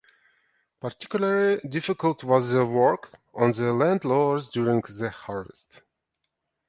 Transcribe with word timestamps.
Particularly 0.79 1.61
difficult 1.69 2.23
was 2.23 2.53
the 2.53 2.65
work 2.65 3.13
on 3.35 3.51
the 3.51 3.71
landlords 3.71 4.49
during 4.49 4.81
the 4.81 5.11
harvest. 5.11 5.83